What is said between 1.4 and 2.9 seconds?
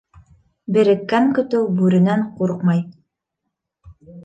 көтөү бүренән ҡурҡмай.